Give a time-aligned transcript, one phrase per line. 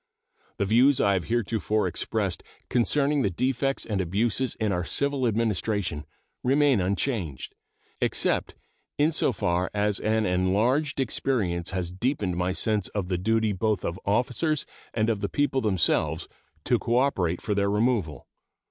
[0.57, 6.07] The views I have heretofore expressed concerning the defects and abuses in our civil administration
[6.43, 7.53] remain unchanged,
[8.01, 8.55] except
[8.97, 13.85] in so far as an enlarged experience has deepened my sense of the duty both
[13.85, 16.27] of officers and of the people themselves
[16.63, 18.25] to cooperate for their removal.